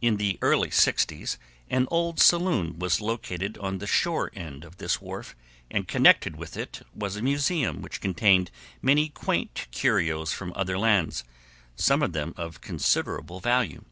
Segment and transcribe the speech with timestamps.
[0.00, 1.38] In the early sixties
[1.70, 5.36] an old saloon was located on the shore end of this wharf,
[5.70, 8.50] and connected with it was a museum which contained
[8.82, 11.22] many quaint curios from other lands,
[11.76, 13.84] some of them of considerable value.